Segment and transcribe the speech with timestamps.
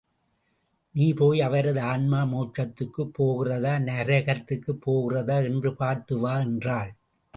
[0.95, 6.91] நீ போய் அவரது ஆன்மா மோட்சத்துக்குப் போகிறதா—நரகத்துக்குப் போகிறதா என்று பார்த்து வா என்றாள்.